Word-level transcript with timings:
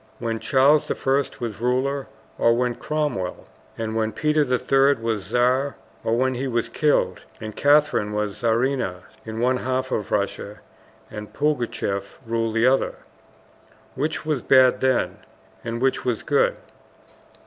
When 0.17 0.39
Charles 0.39 0.89
I. 0.89 0.95
was 1.39 1.61
ruler, 1.61 2.07
or 2.39 2.55
when 2.55 2.73
Cromwell? 2.73 3.45
And 3.77 3.95
when 3.95 4.13
Peter 4.13 4.41
III. 4.41 4.99
was 4.99 5.25
Tzar, 5.27 5.75
or 6.03 6.17
when 6.17 6.33
he 6.33 6.47
was 6.47 6.69
killed 6.69 7.21
and 7.39 7.55
Catherine 7.55 8.11
was 8.11 8.41
Tzaritsa 8.41 9.03
in 9.27 9.39
one 9.39 9.57
half 9.57 9.91
of 9.91 10.09
Russia 10.11 10.61
and 11.11 11.31
Pougachef 11.31 12.17
ruled 12.25 12.55
the 12.55 12.65
other? 12.65 12.95
Which 13.93 14.25
was 14.25 14.41
bad 14.41 14.79
then, 14.81 15.17
and 15.63 15.79
which 15.79 16.03
was 16.03 16.23
good? 16.23 16.55